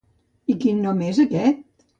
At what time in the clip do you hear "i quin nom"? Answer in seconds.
0.53-1.05